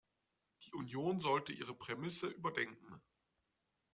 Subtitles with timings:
[0.65, 2.99] Die Union sollte ihre Prämisse überdenken.